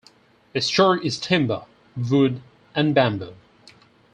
[0.55, 1.65] Its church is timber,
[1.95, 2.41] wood,
[2.73, 3.35] and bamboo.